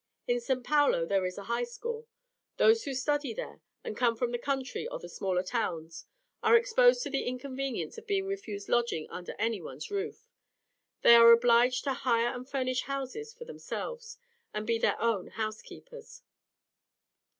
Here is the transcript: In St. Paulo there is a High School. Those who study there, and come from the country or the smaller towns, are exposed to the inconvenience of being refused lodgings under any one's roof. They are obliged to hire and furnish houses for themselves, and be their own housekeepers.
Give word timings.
In 0.25 0.39
St. 0.39 0.63
Paulo 0.63 1.05
there 1.05 1.27
is 1.27 1.37
a 1.37 1.43
High 1.43 1.63
School. 1.63 2.07
Those 2.57 2.85
who 2.85 2.93
study 2.95 3.35
there, 3.35 3.61
and 3.83 3.95
come 3.95 4.15
from 4.15 4.31
the 4.31 4.39
country 4.39 4.87
or 4.87 4.97
the 4.97 5.07
smaller 5.07 5.43
towns, 5.43 6.05
are 6.41 6.55
exposed 6.57 7.03
to 7.03 7.11
the 7.11 7.21
inconvenience 7.21 7.99
of 7.99 8.07
being 8.07 8.25
refused 8.25 8.67
lodgings 8.67 9.09
under 9.11 9.35
any 9.37 9.61
one's 9.61 9.91
roof. 9.91 10.27
They 11.03 11.13
are 11.15 11.31
obliged 11.31 11.83
to 11.83 11.93
hire 11.93 12.33
and 12.33 12.49
furnish 12.49 12.81
houses 12.85 13.31
for 13.35 13.45
themselves, 13.45 14.17
and 14.55 14.65
be 14.65 14.79
their 14.79 14.99
own 14.99 15.27
housekeepers. 15.27 16.23